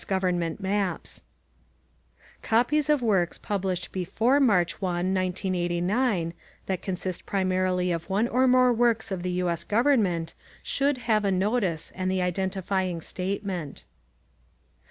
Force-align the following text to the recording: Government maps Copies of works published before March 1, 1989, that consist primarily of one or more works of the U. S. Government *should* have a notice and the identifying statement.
Government 0.07 0.59
maps 0.59 1.25
Copies 2.41 2.89
of 2.89 3.03
works 3.03 3.37
published 3.37 3.91
before 3.91 4.39
March 4.39 4.81
1, 4.81 5.13
1989, 5.13 6.33
that 6.65 6.81
consist 6.81 7.27
primarily 7.27 7.91
of 7.91 8.09
one 8.09 8.27
or 8.27 8.47
more 8.47 8.73
works 8.73 9.11
of 9.11 9.21
the 9.21 9.29
U. 9.33 9.47
S. 9.47 9.63
Government 9.63 10.33
*should* 10.63 10.97
have 11.05 11.23
a 11.23 11.31
notice 11.31 11.91
and 11.95 12.09
the 12.09 12.19
identifying 12.23 12.99
statement. 12.99 13.85